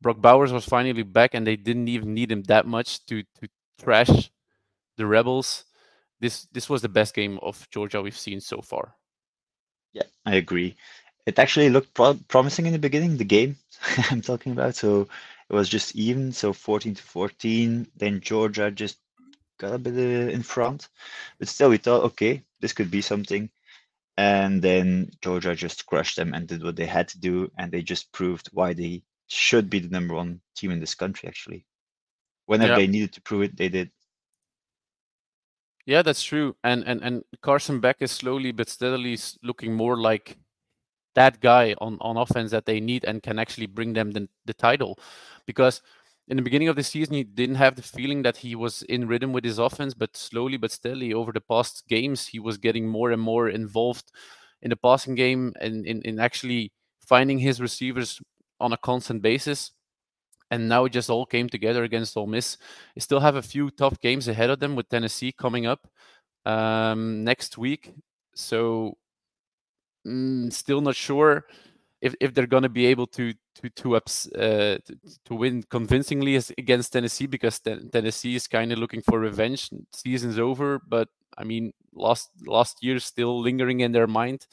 Brock 0.00 0.20
Bowers 0.20 0.52
was 0.52 0.64
finally 0.64 1.02
back, 1.02 1.34
and 1.34 1.46
they 1.46 1.56
didn't 1.56 1.88
even 1.88 2.14
need 2.14 2.30
him 2.30 2.42
that 2.44 2.66
much 2.66 3.04
to 3.06 3.22
to 3.22 3.48
trash 3.78 4.30
the 4.96 5.06
Rebels. 5.06 5.64
This 6.20 6.46
this 6.52 6.68
was 6.68 6.82
the 6.82 6.88
best 6.88 7.14
game 7.14 7.38
of 7.42 7.68
Georgia 7.70 8.02
we've 8.02 8.16
seen 8.16 8.40
so 8.40 8.60
far. 8.60 8.94
Yeah, 9.92 10.08
I 10.24 10.36
agree. 10.36 10.76
It 11.26 11.38
actually 11.38 11.70
looked 11.70 11.94
pro- 11.94 12.20
promising 12.28 12.66
in 12.66 12.72
the 12.72 12.78
beginning. 12.78 13.16
The 13.16 13.24
game 13.24 13.56
I'm 14.10 14.20
talking 14.20 14.52
about, 14.52 14.76
so 14.76 15.08
it 15.48 15.54
was 15.54 15.68
just 15.68 15.94
even, 15.96 16.32
so 16.32 16.52
14 16.52 16.94
to 16.94 17.02
14. 17.02 17.86
Then 17.96 18.20
Georgia 18.20 18.70
just 18.70 18.98
got 19.58 19.74
a 19.74 19.78
bit 19.78 19.94
uh, 19.94 20.30
in 20.30 20.42
front, 20.42 20.88
but 21.38 21.48
still 21.48 21.70
we 21.70 21.78
thought, 21.78 22.04
okay, 22.04 22.42
this 22.60 22.72
could 22.72 22.90
be 22.90 23.00
something. 23.00 23.50
And 24.18 24.62
then 24.62 25.10
Georgia 25.20 25.54
just 25.54 25.86
crushed 25.86 26.16
them 26.16 26.32
and 26.32 26.48
did 26.48 26.62
what 26.62 26.76
they 26.76 26.86
had 26.86 27.08
to 27.08 27.20
do. 27.20 27.50
And 27.58 27.70
they 27.70 27.82
just 27.82 28.10
proved 28.12 28.48
why 28.52 28.72
they 28.72 29.02
should 29.26 29.68
be 29.68 29.78
the 29.78 29.90
number 29.90 30.14
one 30.14 30.40
team 30.56 30.70
in 30.70 30.80
this 30.80 30.94
country, 30.94 31.28
actually. 31.28 31.66
Whenever 32.46 32.72
yeah. 32.72 32.78
they 32.78 32.86
needed 32.86 33.12
to 33.12 33.22
prove 33.22 33.42
it, 33.42 33.56
they 33.56 33.68
did. 33.68 33.90
Yeah, 35.86 36.02
that's 36.02 36.22
true. 36.22 36.56
And, 36.64 36.84
and 36.84 37.02
and 37.02 37.22
Carson 37.42 37.80
Beck 37.80 37.96
is 38.00 38.10
slowly 38.10 38.52
but 38.52 38.68
steadily 38.68 39.16
looking 39.42 39.72
more 39.74 39.96
like 39.96 40.36
that 41.14 41.40
guy 41.40 41.74
on, 41.80 41.98
on 42.00 42.16
offense 42.16 42.50
that 42.52 42.66
they 42.66 42.80
need 42.80 43.04
and 43.04 43.22
can 43.22 43.38
actually 43.38 43.66
bring 43.66 43.94
them 43.94 44.12
the, 44.12 44.28
the 44.46 44.54
title. 44.54 44.98
Because 45.46 45.82
in 46.28 46.36
the 46.36 46.42
beginning 46.42 46.68
of 46.68 46.76
the 46.76 46.84
season, 46.84 47.14
he 47.14 47.24
didn't 47.24 47.56
have 47.56 47.76
the 47.76 47.82
feeling 47.82 48.22
that 48.22 48.38
he 48.38 48.54
was 48.56 48.82
in 48.84 49.08
rhythm 49.08 49.32
with 49.32 49.44
his 49.44 49.58
offense, 49.58 49.94
but 49.94 50.16
slowly 50.16 50.56
but 50.58 50.72
steadily 50.72 51.14
over 51.14 51.32
the 51.32 51.40
past 51.42 51.84
games, 51.88 52.28
he 52.28 52.40
was 52.40 52.58
getting 52.58 52.88
more 52.88 53.12
and 53.12 53.22
more 53.22 53.48
involved 53.50 54.12
in 54.62 54.70
the 54.70 54.76
passing 54.76 55.14
game 55.16 55.54
and 55.60 55.86
in, 55.86 56.02
in 56.02 56.20
actually 56.20 56.72
finding 57.06 57.38
his 57.40 57.60
receivers 57.60 58.20
on 58.60 58.72
a 58.72 58.78
constant 58.78 59.22
basis. 59.22 59.72
And 60.50 60.68
now 60.68 60.84
it 60.84 60.92
just 60.92 61.10
all 61.10 61.26
came 61.26 61.48
together 61.48 61.82
against 61.82 62.16
Ole 62.16 62.26
Miss. 62.26 62.56
They 62.94 63.00
still 63.00 63.20
have 63.20 63.36
a 63.36 63.42
few 63.42 63.70
tough 63.70 64.00
games 64.00 64.28
ahead 64.28 64.50
of 64.50 64.60
them 64.60 64.76
with 64.76 64.88
Tennessee 64.88 65.32
coming 65.32 65.66
up 65.66 65.88
um, 66.44 67.24
next 67.24 67.58
week. 67.58 67.92
So 68.34 68.96
mm, 70.06 70.52
still 70.52 70.80
not 70.80 70.94
sure 70.94 71.46
if, 72.00 72.14
if 72.20 72.34
they're 72.34 72.46
going 72.46 72.62
to 72.62 72.68
be 72.68 72.86
able 72.86 73.06
to 73.08 73.32
to 73.56 73.70
to, 73.70 73.96
ups, 73.96 74.28
uh, 74.32 74.78
to, 74.84 74.96
to 75.24 75.34
win 75.34 75.62
convincingly 75.70 76.36
against 76.58 76.92
Tennessee 76.92 77.26
because 77.26 77.58
Tennessee 77.58 78.36
is 78.36 78.46
kind 78.46 78.70
of 78.72 78.78
looking 78.78 79.00
for 79.00 79.18
revenge. 79.18 79.70
Season's 79.92 80.38
over, 80.38 80.80
but 80.86 81.08
I 81.38 81.44
mean, 81.44 81.72
last 81.94 82.30
last 82.46 82.82
year 82.82 82.98
still 82.98 83.40
lingering 83.40 83.80
in 83.80 83.92
their 83.92 84.06
mind. 84.06 84.46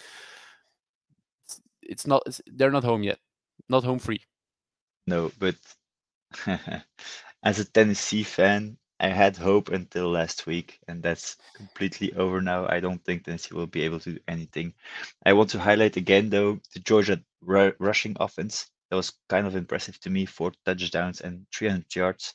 It's, 1.45 1.61
it's 1.81 2.07
not. 2.07 2.23
It's, 2.25 2.41
they're 2.47 2.71
not 2.71 2.83
home 2.83 3.03
yet. 3.03 3.19
Not 3.69 3.83
home 3.83 3.99
free. 3.99 4.21
No, 5.05 5.31
but 5.37 5.55
as 7.43 7.59
a 7.59 7.65
Tennessee 7.65 8.23
fan, 8.23 8.77
I 8.99 9.07
had 9.07 9.35
hope 9.35 9.69
until 9.69 10.09
last 10.09 10.47
week, 10.47 10.79
and 10.87 11.03
that's 11.03 11.35
completely 11.55 12.13
over 12.13 12.41
now. 12.41 12.67
I 12.67 12.79
don't 12.79 13.03
think 13.03 13.23
Tennessee 13.23 13.53
will 13.53 13.67
be 13.67 13.83
able 13.83 13.99
to 14.01 14.13
do 14.13 14.19
anything. 14.27 14.73
I 15.25 15.33
want 15.33 15.49
to 15.51 15.59
highlight 15.59 15.97
again, 15.97 16.29
though, 16.29 16.59
the 16.73 16.79
Georgia 16.79 17.21
r- 17.47 17.75
rushing 17.79 18.15
offense. 18.19 18.69
That 18.89 18.97
was 18.97 19.13
kind 19.27 19.47
of 19.47 19.55
impressive 19.55 19.99
to 20.01 20.09
me. 20.09 20.25
Four 20.25 20.53
touchdowns 20.65 21.21
and 21.21 21.45
300 21.53 21.95
yards. 21.95 22.33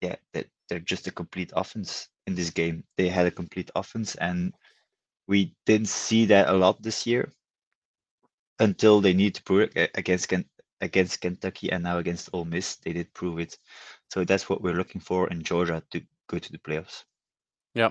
Yeah, 0.00 0.16
they're, 0.32 0.44
just 0.84 1.06
a 1.06 1.10
complete 1.10 1.50
offense 1.56 2.08
in 2.26 2.34
this 2.34 2.50
game. 2.50 2.84
They 2.98 3.08
had 3.08 3.26
a 3.26 3.30
complete 3.30 3.70
offense, 3.74 4.14
and 4.16 4.54
we 5.26 5.56
didn't 5.66 5.88
see 5.88 6.26
that 6.26 6.48
a 6.48 6.52
lot 6.52 6.82
this 6.82 7.06
year 7.06 7.32
until 8.60 9.00
they 9.00 9.14
need 9.14 9.34
to 9.36 9.42
prove 9.42 9.70
it 9.76 9.90
against 9.94 10.28
against 10.80 11.20
Kentucky 11.20 11.70
and 11.72 11.84
now 11.84 11.98
against 11.98 12.30
Ole 12.32 12.44
Miss. 12.44 12.76
They 12.76 12.92
did 12.92 13.12
prove 13.14 13.38
it. 13.38 13.58
So 14.10 14.24
that's 14.24 14.48
what 14.48 14.62
we're 14.62 14.76
looking 14.76 15.00
for 15.00 15.28
in 15.28 15.42
Georgia 15.42 15.82
to 15.90 16.00
go 16.28 16.38
to 16.38 16.52
the 16.52 16.58
playoffs. 16.58 17.04
Yeah. 17.74 17.90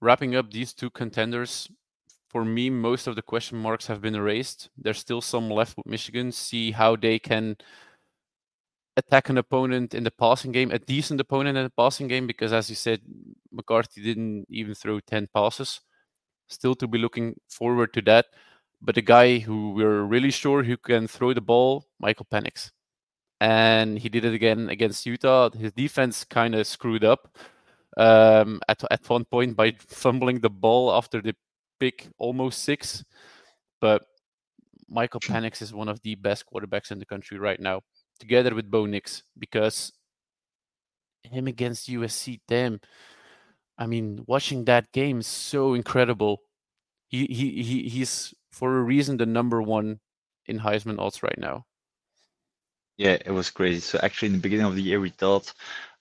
Wrapping 0.00 0.36
up 0.36 0.50
these 0.50 0.72
two 0.72 0.90
contenders, 0.90 1.68
for 2.28 2.44
me, 2.44 2.68
most 2.68 3.06
of 3.06 3.16
the 3.16 3.22
question 3.22 3.58
marks 3.58 3.86
have 3.86 4.02
been 4.02 4.14
erased. 4.14 4.68
There's 4.76 4.98
still 4.98 5.20
some 5.20 5.50
left 5.50 5.76
with 5.76 5.86
Michigan. 5.86 6.32
See 6.32 6.70
how 6.70 6.96
they 6.96 7.18
can 7.18 7.56
attack 8.96 9.28
an 9.28 9.38
opponent 9.38 9.94
in 9.94 10.04
the 10.04 10.10
passing 10.10 10.52
game, 10.52 10.70
a 10.70 10.78
decent 10.78 11.20
opponent 11.20 11.56
in 11.56 11.64
the 11.64 11.70
passing 11.70 12.08
game, 12.08 12.26
because 12.26 12.52
as 12.52 12.68
you 12.68 12.76
said, 12.76 13.00
McCarthy 13.52 14.02
didn't 14.02 14.46
even 14.50 14.74
throw 14.74 15.00
10 15.00 15.28
passes. 15.34 15.80
Still 16.48 16.74
to 16.76 16.86
be 16.86 16.98
looking 16.98 17.36
forward 17.48 17.92
to 17.94 18.02
that. 18.02 18.26
But 18.80 18.94
the 18.94 19.02
guy 19.02 19.38
who 19.38 19.72
we're 19.72 20.02
really 20.02 20.30
sure 20.30 20.62
who 20.62 20.76
can 20.76 21.08
throw 21.08 21.32
the 21.32 21.40
ball, 21.40 21.86
Michael 21.98 22.26
Penix 22.30 22.70
and 23.40 23.98
he 23.98 24.08
did 24.08 24.24
it 24.24 24.34
again 24.34 24.68
against 24.70 25.06
Utah. 25.06 25.50
His 25.50 25.72
defense 25.72 26.24
kind 26.24 26.54
of 26.54 26.66
screwed 26.66 27.04
up 27.04 27.36
um, 27.96 28.60
at 28.68 28.82
at 28.90 29.08
one 29.08 29.24
point 29.24 29.56
by 29.56 29.72
fumbling 29.88 30.40
the 30.40 30.50
ball 30.50 30.92
after 30.92 31.20
the 31.20 31.34
pick 31.78 32.08
almost 32.18 32.62
six. 32.62 33.04
But 33.80 34.04
Michael 34.88 35.20
Penix 35.20 35.60
is 35.60 35.74
one 35.74 35.88
of 35.88 36.00
the 36.02 36.14
best 36.14 36.44
quarterbacks 36.46 36.90
in 36.90 36.98
the 36.98 37.06
country 37.06 37.38
right 37.38 37.60
now, 37.60 37.82
together 38.18 38.54
with 38.54 38.70
Bo 38.70 38.86
Nix, 38.86 39.22
because 39.38 39.92
him 41.22 41.46
against 41.46 41.90
USC, 41.90 42.40
damn. 42.48 42.80
I 43.78 43.86
mean, 43.86 44.24
watching 44.26 44.64
that 44.64 44.90
game 44.92 45.20
is 45.20 45.26
so 45.26 45.74
incredible. 45.74 46.40
He 47.08 47.26
he 47.26 47.62
he 47.62 47.88
he's 47.88 48.34
for 48.56 48.78
a 48.78 48.82
reason 48.82 49.18
the 49.18 49.26
number 49.26 49.60
one 49.60 50.00
in 50.46 50.58
Heisman 50.58 50.98
odds 50.98 51.22
right 51.22 51.38
now. 51.38 51.66
Yeah, 52.96 53.18
it 53.26 53.30
was 53.30 53.50
crazy. 53.50 53.80
So 53.80 53.98
actually, 54.02 54.28
in 54.28 54.32
the 54.36 54.46
beginning 54.46 54.64
of 54.64 54.74
the 54.74 54.82
year, 54.82 54.98
we 54.98 55.10
thought, 55.10 55.52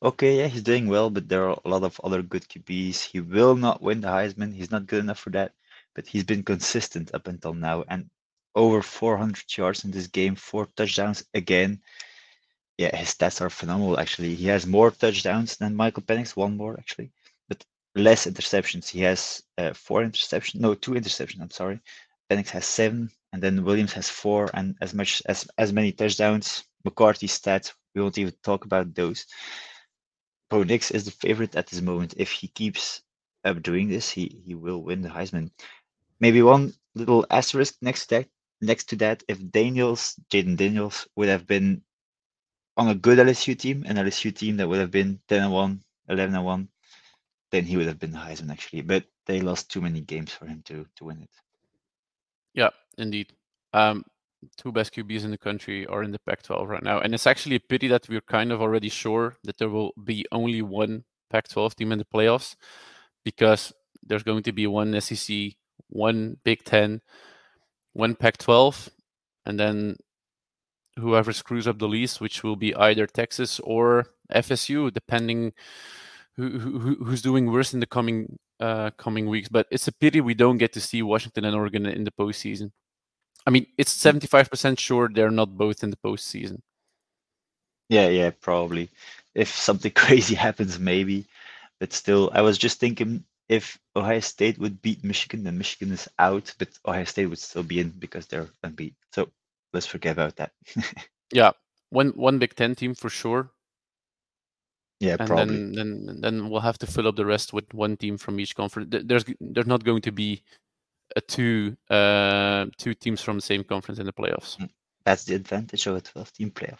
okay, 0.01 0.37
yeah, 0.37 0.47
he's 0.47 0.63
doing 0.63 0.87
well, 0.87 1.09
but 1.09 1.27
there 1.27 1.49
are 1.49 1.59
a 1.65 1.69
lot 1.69 1.83
of 1.83 1.99
other 2.01 2.21
good 2.21 2.47
QBs. 2.47 3.03
He 3.03 3.19
will 3.19 3.55
not 3.55 3.81
win 3.81 3.99
the 3.99 4.07
Heisman. 4.07 4.53
He's 4.55 4.71
not 4.71 4.87
good 4.87 5.03
enough 5.03 5.19
for 5.19 5.31
that. 5.31 5.51
But 5.93 6.07
he's 6.07 6.23
been 6.23 6.43
consistent 6.43 7.13
up 7.13 7.27
until 7.27 7.53
now, 7.53 7.83
and 7.89 8.09
over 8.55 8.81
400 8.81 9.57
yards 9.57 9.83
in 9.83 9.91
this 9.91 10.07
game, 10.07 10.35
four 10.35 10.67
touchdowns 10.77 11.25
again. 11.33 11.81
Yeah, 12.77 12.95
his 12.95 13.09
stats 13.09 13.41
are 13.41 13.49
phenomenal. 13.49 13.99
Actually, 13.99 14.35
he 14.35 14.47
has 14.47 14.65
more 14.65 14.91
touchdowns 14.91 15.57
than 15.57 15.75
Michael 15.75 16.03
Penix, 16.03 16.35
one 16.35 16.57
more 16.57 16.75
actually, 16.77 17.11
but 17.47 17.63
less 17.95 18.25
interceptions. 18.25 18.89
He 18.89 19.01
has 19.01 19.43
uh, 19.57 19.73
four 19.73 20.01
interceptions, 20.03 20.59
no, 20.59 20.73
two 20.73 20.91
interceptions. 20.91 21.41
I'm 21.41 21.51
sorry. 21.51 21.79
Penix 22.29 22.49
has 22.49 22.65
seven, 22.65 23.09
and 23.33 23.41
then 23.41 23.63
Williams 23.63 23.93
has 23.93 24.09
four, 24.09 24.49
and 24.53 24.75
as 24.81 24.93
much 24.93 25.21
as 25.27 25.47
as 25.57 25.73
many 25.73 25.91
touchdowns. 25.91 26.63
McCarthy 26.85 27.27
stats. 27.27 27.73
We 27.93 28.01
won't 28.01 28.17
even 28.17 28.33
talk 28.43 28.65
about 28.65 28.93
those. 28.93 29.25
Bo 30.49 30.63
Nix 30.63 30.91
is 30.91 31.05
the 31.05 31.11
favorite 31.11 31.55
at 31.55 31.67
this 31.67 31.81
moment. 31.81 32.13
If 32.15 32.31
he 32.31 32.47
keeps 32.47 33.01
up 33.43 33.61
doing 33.63 33.89
this, 33.89 34.09
he, 34.11 34.43
he 34.45 34.53
will 34.53 34.83
win 34.83 35.01
the 35.01 35.09
Heisman. 35.09 35.51
Maybe 36.19 36.41
one 36.41 36.73
little 36.93 37.25
asterisk 37.29 37.75
next 37.81 38.07
to 38.07 38.15
that, 38.15 38.29
next 38.61 38.89
to 38.89 38.95
that 38.97 39.23
if 39.27 39.39
Daniels, 39.51 40.15
Jayden 40.29 40.55
Daniels, 40.55 41.07
would 41.15 41.27
have 41.27 41.47
been 41.47 41.81
on 42.77 42.89
a 42.89 42.95
good 42.95 43.17
LSU 43.17 43.57
team, 43.57 43.83
an 43.87 43.97
LSU 43.97 44.33
team 44.35 44.57
that 44.57 44.67
would 44.67 44.79
have 44.79 44.91
been 44.91 45.19
10 45.27 45.43
and 45.43 45.51
1, 45.51 45.83
11 46.09 46.35
and 46.35 46.45
1, 46.45 46.69
then 47.51 47.65
he 47.65 47.77
would 47.77 47.87
have 47.87 47.99
been 47.99 48.11
the 48.11 48.19
Heisman 48.19 48.51
actually. 48.51 48.81
But 48.81 49.05
they 49.25 49.41
lost 49.41 49.71
too 49.71 49.81
many 49.81 50.01
games 50.01 50.31
for 50.31 50.45
him 50.45 50.61
to 50.65 50.85
to 50.97 51.05
win 51.05 51.23
it. 51.23 51.29
Yeah, 52.55 52.69
indeed. 52.97 53.33
Um, 53.73 54.05
two 54.57 54.71
best 54.71 54.95
QBs 54.95 55.25
in 55.25 55.31
the 55.31 55.37
country 55.37 55.85
are 55.87 56.01
in 56.03 56.11
the 56.11 56.19
Pac-12 56.19 56.67
right 56.67 56.83
now, 56.83 56.99
and 56.99 57.13
it's 57.13 57.27
actually 57.27 57.57
a 57.57 57.59
pity 57.59 57.87
that 57.89 58.07
we're 58.09 58.21
kind 58.21 58.51
of 58.51 58.61
already 58.61 58.89
sure 58.89 59.35
that 59.43 59.57
there 59.57 59.69
will 59.69 59.93
be 60.03 60.25
only 60.31 60.61
one 60.61 61.03
Pac-12 61.29 61.75
team 61.75 61.91
in 61.91 61.99
the 61.99 62.05
playoffs, 62.05 62.55
because 63.25 63.73
there's 64.03 64.23
going 64.23 64.43
to 64.43 64.53
be 64.53 64.67
one 64.67 64.99
SEC, 65.01 65.53
one 65.89 66.37
Big 66.45 66.63
Ten, 66.63 67.01
one 67.93 68.15
Pac-12, 68.15 68.89
and 69.45 69.59
then 69.59 69.97
whoever 70.97 71.33
screws 71.33 71.67
up 71.67 71.79
the 71.79 71.87
least, 71.87 72.21
which 72.21 72.43
will 72.43 72.55
be 72.55 72.73
either 72.75 73.05
Texas 73.05 73.59
or 73.61 74.07
FSU, 74.33 74.93
depending 74.93 75.53
who, 76.37 76.59
who 76.59 76.95
who's 77.03 77.21
doing 77.21 77.51
worse 77.51 77.73
in 77.73 77.79
the 77.79 77.85
coming 77.85 78.37
uh, 78.59 78.91
coming 78.91 79.27
weeks. 79.27 79.49
But 79.49 79.67
it's 79.71 79.87
a 79.87 79.91
pity 79.91 80.21
we 80.21 80.33
don't 80.33 80.57
get 80.57 80.73
to 80.73 80.81
see 80.81 81.01
Washington 81.01 81.45
and 81.45 81.55
Oregon 81.55 81.85
in 81.85 82.03
the 82.03 82.11
postseason. 82.11 82.71
I 83.45 83.51
mean, 83.51 83.67
it's 83.77 83.93
hmm. 83.93 83.99
seventy-five 83.99 84.49
percent 84.49 84.79
sure 84.79 85.09
they're 85.09 85.31
not 85.31 85.57
both 85.57 85.83
in 85.83 85.89
the 85.91 85.97
postseason. 85.97 86.61
Yeah, 87.89 88.07
yeah, 88.07 88.31
probably. 88.41 88.89
If 89.33 89.49
something 89.49 89.91
crazy 89.95 90.35
happens, 90.35 90.79
maybe. 90.79 91.25
But 91.79 91.93
still, 91.93 92.31
I 92.33 92.41
was 92.41 92.57
just 92.57 92.79
thinking 92.79 93.23
if 93.49 93.77
Ohio 93.95 94.19
State 94.21 94.57
would 94.57 94.81
beat 94.81 95.03
Michigan, 95.03 95.43
then 95.43 95.57
Michigan 95.57 95.93
is 95.93 96.07
out, 96.17 96.53
but 96.57 96.69
Ohio 96.85 97.03
State 97.03 97.27
would 97.27 97.39
still 97.39 97.63
be 97.63 97.79
in 97.79 97.89
because 97.89 98.25
they're 98.25 98.49
unbeaten. 98.63 98.95
So 99.11 99.29
let's 99.73 99.85
forget 99.85 100.13
about 100.13 100.35
that. 100.37 100.51
yeah, 101.31 101.51
one 101.89 102.09
one 102.11 102.39
Big 102.39 102.55
Ten 102.55 102.75
team 102.75 102.95
for 102.95 103.09
sure. 103.09 103.51
Yeah, 104.99 105.17
and 105.19 105.27
probably. 105.27 105.55
then 105.55 105.71
then 105.73 106.21
then 106.21 106.49
we'll 106.49 106.61
have 106.61 106.77
to 106.79 106.87
fill 106.87 107.07
up 107.07 107.15
the 107.15 107.25
rest 107.25 107.51
with 107.51 107.73
one 107.73 107.97
team 107.97 108.17
from 108.17 108.39
each 108.39 108.55
conference. 108.55 108.95
There's 109.03 109.25
there's 109.41 109.67
not 109.67 109.83
going 109.83 110.01
to 110.03 110.11
be 110.11 110.43
a 111.15 111.21
two 111.21 111.75
uh, 111.89 112.65
two 112.77 112.93
teams 112.93 113.21
from 113.21 113.37
the 113.37 113.41
same 113.41 113.63
conference 113.63 113.99
in 113.99 114.05
the 114.05 114.13
playoffs. 114.13 114.57
Mm, 114.57 114.69
that's 115.03 115.25
the 115.25 115.35
advantage 115.35 115.85
of 115.87 115.95
a 115.95 116.01
12 116.01 116.31
team 116.33 116.51
playoff. 116.51 116.79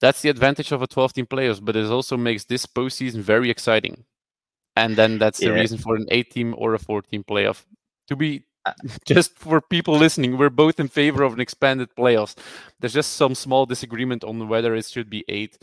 That's 0.00 0.22
the 0.22 0.30
advantage 0.30 0.72
of 0.72 0.82
a 0.82 0.86
12 0.86 1.12
team 1.12 1.26
playoffs, 1.26 1.64
but 1.64 1.76
it 1.76 1.86
also 1.86 2.16
makes 2.16 2.44
this 2.44 2.66
postseason 2.66 3.20
very 3.20 3.50
exciting. 3.50 4.04
And 4.74 4.96
then 4.96 5.18
that's 5.18 5.40
yeah. 5.40 5.50
the 5.50 5.54
reason 5.54 5.78
for 5.78 5.96
an 5.96 6.06
eight 6.10 6.30
team 6.30 6.54
or 6.58 6.74
a 6.74 6.78
four 6.78 7.02
team 7.02 7.24
playoff. 7.24 7.64
To 8.08 8.16
be 8.16 8.38
uh, 8.38 8.40
just 9.06 9.36
for 9.36 9.60
people 9.60 9.96
listening, 9.96 10.38
we're 10.38 10.50
both 10.50 10.78
in 10.78 10.88
favor 10.88 11.22
of 11.22 11.32
an 11.32 11.40
expanded 11.40 11.88
playoffs. 11.96 12.36
There's 12.80 12.92
just 12.92 13.14
some 13.14 13.34
small 13.34 13.66
disagreement 13.66 14.24
on 14.24 14.48
whether 14.48 14.74
it 14.74 14.86
should 14.86 15.10
be 15.10 15.24
eight 15.28 15.58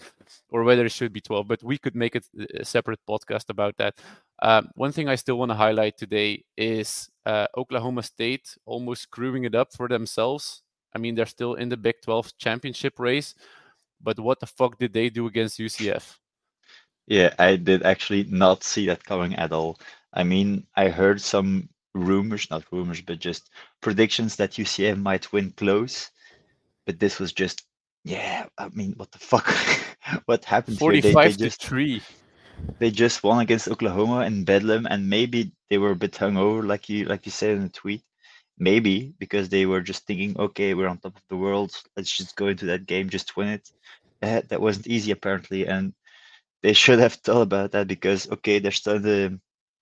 or 0.49 0.63
whether 0.63 0.85
it 0.85 0.91
should 0.91 1.13
be 1.13 1.21
12, 1.21 1.47
but 1.47 1.63
we 1.63 1.77
could 1.77 1.95
make 1.95 2.15
a 2.15 2.21
separate 2.63 2.99
podcast 3.07 3.49
about 3.49 3.77
that. 3.77 3.95
Um, 4.41 4.69
one 4.75 4.91
thing 4.91 5.09
I 5.09 5.15
still 5.15 5.37
want 5.37 5.51
to 5.51 5.55
highlight 5.55 5.97
today 5.97 6.43
is 6.57 7.09
uh, 7.25 7.47
Oklahoma 7.57 8.03
State 8.03 8.55
almost 8.65 9.03
screwing 9.03 9.43
it 9.43 9.55
up 9.55 9.73
for 9.73 9.87
themselves. 9.87 10.61
I 10.95 10.97
mean, 10.97 11.15
they're 11.15 11.25
still 11.25 11.55
in 11.55 11.69
the 11.69 11.77
Big 11.77 11.95
12 12.03 12.37
championship 12.37 12.99
race, 12.99 13.35
but 14.01 14.19
what 14.19 14.39
the 14.39 14.47
fuck 14.47 14.79
did 14.79 14.93
they 14.93 15.09
do 15.09 15.27
against 15.27 15.59
UCF? 15.59 16.15
Yeah, 17.07 17.33
I 17.39 17.55
did 17.55 17.83
actually 17.83 18.25
not 18.25 18.63
see 18.63 18.85
that 18.87 19.03
coming 19.03 19.35
at 19.35 19.51
all. 19.51 19.79
I 20.13 20.23
mean, 20.23 20.65
I 20.75 20.89
heard 20.89 21.21
some 21.21 21.69
rumors, 21.93 22.49
not 22.49 22.65
rumors, 22.71 23.01
but 23.01 23.19
just 23.19 23.49
predictions 23.81 24.35
that 24.37 24.51
UCF 24.51 24.97
might 24.97 25.31
win 25.31 25.51
close. 25.51 26.11
But 26.85 26.99
this 26.99 27.19
was 27.19 27.33
just, 27.33 27.63
yeah, 28.03 28.47
I 28.57 28.69
mean, 28.69 28.93
what 28.97 29.11
the 29.11 29.19
fuck? 29.19 29.53
what 30.25 30.45
happened 30.45 30.79
45 30.79 31.03
here? 31.03 31.13
They, 31.13 31.29
they 31.29 31.37
just, 31.37 31.61
to 31.61 31.67
3 31.67 32.01
they 32.79 32.91
just 32.91 33.23
won 33.23 33.39
against 33.39 33.67
Oklahoma 33.67 34.25
in 34.25 34.43
Bedlam, 34.43 34.85
and 34.85 35.09
maybe 35.09 35.51
they 35.69 35.77
were 35.77 35.91
a 35.91 35.95
bit 35.95 36.13
hungover, 36.13 36.65
like 36.65 36.89
you 36.89 37.05
like 37.05 37.25
you 37.25 37.31
said 37.31 37.51
in 37.51 37.63
the 37.63 37.69
tweet. 37.69 38.03
Maybe 38.57 39.13
because 39.17 39.47
they 39.47 39.65
were 39.65 39.81
just 39.81 40.05
thinking, 40.05 40.37
okay, 40.37 40.73
we're 40.73 40.89
on 40.89 40.97
top 40.97 41.15
of 41.15 41.23
the 41.29 41.37
world. 41.37 41.71
Let's 41.95 42.11
just 42.11 42.35
go 42.35 42.47
into 42.47 42.65
that 42.65 42.85
game, 42.85 43.09
just 43.09 43.37
win 43.37 43.47
it. 43.47 43.71
Uh, 44.21 44.41
that 44.49 44.61
wasn't 44.61 44.87
easy 44.87 45.11
apparently, 45.11 45.65
and 45.65 45.93
they 46.61 46.73
should 46.73 46.99
have 46.99 47.13
thought 47.13 47.41
about 47.41 47.71
that 47.71 47.87
because 47.87 48.29
okay, 48.29 48.59
they're 48.59 48.71
still 48.71 48.97
in 48.97 49.01
the 49.01 49.39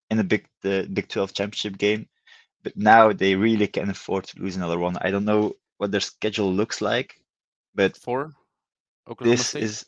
in 0.10 0.18
the 0.18 0.24
big 0.24 0.48
the 0.62 0.88
Big 0.92 1.08
Twelve 1.10 1.34
championship 1.34 1.78
game, 1.78 2.08
but 2.64 2.76
now 2.78 3.12
they 3.14 3.36
really 3.36 3.68
can 3.68 3.90
afford 3.90 4.26
to 4.26 4.40
lose 4.40 4.56
another 4.56 4.80
one. 4.80 4.98
I 5.02 5.12
don't 5.12 5.26
know 5.26 5.56
what 5.78 5.92
their 5.92 6.02
schedule 6.02 6.52
looks 6.54 6.82
like, 6.82 7.20
but 7.76 7.96
for 7.98 8.34
Oklahoma 9.08 9.36
this 9.36 9.48
State. 9.48 9.64
is 9.64 9.86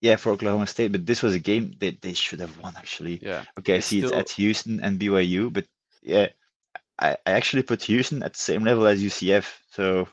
yeah 0.00 0.16
for 0.16 0.32
Oklahoma 0.32 0.66
State. 0.66 0.92
But 0.92 1.06
this 1.06 1.22
was 1.22 1.34
a 1.34 1.38
game 1.38 1.74
that 1.80 2.00
they 2.02 2.14
should 2.14 2.40
have 2.40 2.56
won 2.58 2.74
actually. 2.76 3.18
yeah. 3.22 3.44
Okay, 3.58 3.76
I 3.76 3.80
see 3.80 4.00
still- 4.00 4.10
it's 4.18 4.32
at 4.32 4.36
Houston 4.36 4.80
and 4.80 4.98
BYU, 4.98 5.52
but 5.52 5.64
yeah, 6.02 6.28
I, 6.98 7.16
I 7.26 7.32
actually 7.32 7.62
put 7.62 7.82
Houston 7.84 8.22
at 8.22 8.32
the 8.34 8.38
same 8.38 8.64
level 8.64 8.86
as 8.86 9.02
UCF. 9.02 9.46
So 9.70 10.08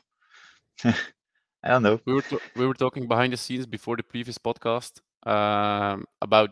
I 0.84 1.68
don't 1.68 1.82
know. 1.82 2.00
We 2.04 2.14
were 2.14 2.22
we 2.56 2.66
were 2.66 2.74
talking 2.74 3.08
behind 3.08 3.32
the 3.32 3.36
scenes 3.36 3.66
before 3.66 3.96
the 3.96 4.02
previous 4.02 4.38
podcast 4.38 5.00
um, 5.26 6.04
about 6.20 6.50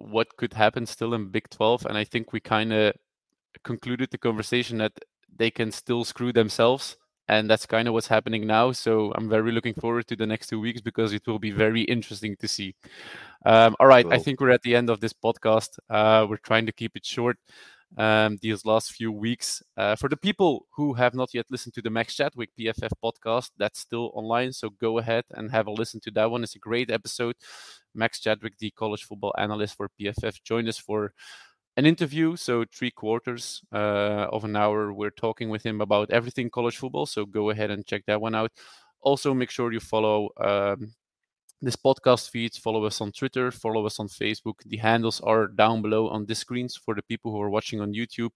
what 0.00 0.36
could 0.36 0.54
happen 0.54 0.86
still 0.86 1.14
in 1.14 1.28
Big 1.28 1.48
12, 1.50 1.86
and 1.86 1.96
I 1.96 2.04
think 2.04 2.32
we 2.32 2.40
kind 2.40 2.72
of 2.72 2.94
concluded 3.64 4.10
the 4.10 4.18
conversation 4.18 4.78
that 4.78 4.92
they 5.36 5.50
can 5.50 5.70
still 5.70 6.04
screw 6.04 6.32
themselves, 6.32 6.96
and 7.28 7.48
that's 7.48 7.66
kind 7.66 7.86
of 7.86 7.94
what's 7.94 8.08
happening 8.08 8.46
now. 8.46 8.72
So 8.72 9.12
I'm 9.14 9.28
very 9.28 9.52
looking 9.52 9.74
forward 9.74 10.06
to 10.08 10.16
the 10.16 10.26
next 10.26 10.48
two 10.48 10.60
weeks 10.60 10.80
because 10.80 11.12
it 11.12 11.26
will 11.26 11.38
be 11.38 11.50
very 11.50 11.82
interesting 11.82 12.36
to 12.36 12.48
see. 12.48 12.74
Um, 13.44 13.76
all 13.78 13.86
right, 13.86 14.06
I 14.10 14.18
think 14.18 14.40
we're 14.40 14.50
at 14.50 14.62
the 14.62 14.74
end 14.74 14.90
of 14.90 15.00
this 15.00 15.12
podcast. 15.12 15.78
Uh, 15.88 16.26
we're 16.28 16.38
trying 16.38 16.66
to 16.66 16.72
keep 16.72 16.96
it 16.96 17.04
short 17.04 17.36
um, 17.96 18.38
these 18.42 18.64
last 18.64 18.92
few 18.92 19.12
weeks. 19.12 19.62
Uh, 19.76 19.96
for 19.96 20.08
the 20.08 20.16
people 20.16 20.66
who 20.76 20.94
have 20.94 21.14
not 21.14 21.34
yet 21.34 21.46
listened 21.50 21.74
to 21.74 21.82
the 21.82 21.90
Max 21.90 22.14
Chadwick 22.14 22.50
PFF 22.58 22.90
podcast, 23.02 23.50
that's 23.58 23.80
still 23.80 24.10
online. 24.14 24.52
So 24.52 24.70
go 24.70 24.98
ahead 24.98 25.24
and 25.32 25.50
have 25.50 25.66
a 25.66 25.72
listen 25.72 26.00
to 26.00 26.10
that 26.12 26.30
one. 26.30 26.42
It's 26.42 26.56
a 26.56 26.60
great 26.60 26.90
episode. 26.90 27.36
Max 27.94 28.20
Chadwick, 28.20 28.58
the 28.58 28.70
college 28.70 29.04
football 29.04 29.34
analyst 29.38 29.76
for 29.76 29.90
PFF, 30.00 30.42
joined 30.42 30.68
us 30.68 30.78
for 30.78 31.12
an 31.76 31.86
interview. 31.86 32.36
So 32.36 32.64
three 32.72 32.90
quarters 32.90 33.62
uh, 33.72 34.28
of 34.30 34.44
an 34.44 34.56
hour. 34.56 34.92
We're 34.92 35.10
talking 35.10 35.48
with 35.48 35.64
him 35.64 35.80
about 35.80 36.10
everything 36.10 36.50
college 36.50 36.76
football. 36.76 37.06
So 37.06 37.26
go 37.26 37.50
ahead 37.50 37.70
and 37.70 37.86
check 37.86 38.04
that 38.06 38.20
one 38.20 38.34
out. 38.34 38.52
Also, 39.02 39.32
make 39.32 39.50
sure 39.50 39.72
you 39.72 39.80
follow 39.80 40.28
um, 40.36 40.92
this 41.62 41.76
podcast 41.76 42.30
feeds. 42.30 42.56
Follow 42.58 42.84
us 42.84 43.00
on 43.00 43.12
Twitter. 43.12 43.50
Follow 43.50 43.86
us 43.86 43.98
on 43.98 44.08
Facebook. 44.08 44.54
The 44.66 44.78
handles 44.78 45.20
are 45.20 45.46
down 45.46 45.82
below 45.82 46.08
on 46.08 46.26
the 46.26 46.34
screens 46.34 46.76
for 46.76 46.94
the 46.94 47.02
people 47.02 47.32
who 47.32 47.40
are 47.40 47.50
watching 47.50 47.80
on 47.80 47.92
YouTube. 47.92 48.30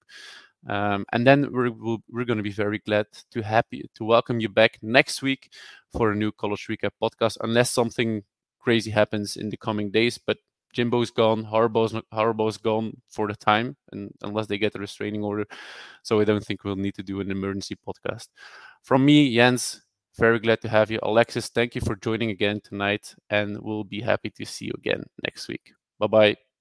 Um, 0.68 1.04
and 1.12 1.26
then 1.26 1.52
we're 1.52 1.70
we're 2.08 2.24
going 2.24 2.38
to 2.38 2.42
be 2.42 2.52
very 2.52 2.78
glad 2.78 3.06
to 3.32 3.42
happy 3.42 3.90
to 3.94 4.04
welcome 4.04 4.40
you 4.40 4.48
back 4.48 4.78
next 4.82 5.20
week 5.22 5.50
for 5.92 6.12
a 6.12 6.16
new 6.16 6.32
College 6.32 6.66
Recap 6.68 6.92
podcast, 7.02 7.36
unless 7.42 7.70
something 7.70 8.22
crazy 8.60 8.90
happens 8.90 9.36
in 9.36 9.50
the 9.50 9.58
coming 9.58 9.90
days. 9.90 10.18
But 10.18 10.38
Jimbo's 10.72 11.10
gone, 11.10 11.44
Harbaugh's 11.44 11.94
Harbaugh's 12.12 12.56
gone 12.56 12.96
for 13.08 13.28
the 13.28 13.36
time, 13.36 13.76
and 13.92 14.10
unless 14.22 14.46
they 14.46 14.56
get 14.56 14.74
a 14.74 14.78
restraining 14.78 15.22
order, 15.22 15.44
so 16.02 16.20
I 16.20 16.24
don't 16.24 16.44
think 16.44 16.64
we'll 16.64 16.76
need 16.76 16.94
to 16.94 17.02
do 17.02 17.20
an 17.20 17.30
emergency 17.30 17.76
podcast. 17.76 18.28
From 18.82 19.04
me, 19.04 19.34
Jens, 19.34 19.82
very 20.16 20.38
glad 20.38 20.60
to 20.62 20.68
have 20.68 20.90
you. 20.90 20.98
Alexis, 21.02 21.48
thank 21.48 21.74
you 21.74 21.80
for 21.80 21.96
joining 21.96 22.30
again 22.30 22.60
tonight, 22.62 23.14
and 23.30 23.58
we'll 23.60 23.84
be 23.84 24.00
happy 24.00 24.30
to 24.30 24.44
see 24.44 24.66
you 24.66 24.72
again 24.76 25.04
next 25.22 25.48
week. 25.48 25.72
Bye 25.98 26.06
bye. 26.06 26.53